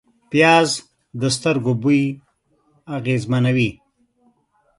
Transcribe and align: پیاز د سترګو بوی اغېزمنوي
پیاز 0.29 0.69
د 1.21 1.21
سترګو 1.37 1.73
بوی 1.81 2.01
اغېزمنوي 2.97 3.71